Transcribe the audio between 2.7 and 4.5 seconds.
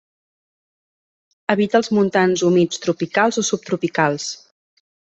tropicals o subtropicals.